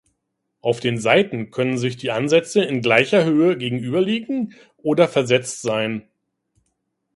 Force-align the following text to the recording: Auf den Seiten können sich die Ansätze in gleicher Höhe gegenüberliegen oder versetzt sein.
Auf 0.61 0.79
den 0.79 0.97
Seiten 0.97 1.51
können 1.51 1.77
sich 1.77 1.95
die 1.95 2.09
Ansätze 2.09 2.63
in 2.63 2.81
gleicher 2.81 3.23
Höhe 3.23 3.55
gegenüberliegen 3.55 4.55
oder 4.77 5.07
versetzt 5.07 5.61
sein. 5.61 6.07